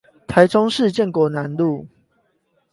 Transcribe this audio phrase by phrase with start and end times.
[0.25, 1.85] 台中市建國南路